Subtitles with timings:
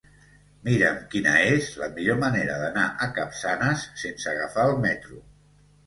[0.67, 5.27] Mira'm quina és la millor manera d'anar a Capçanes sense agafar el metro.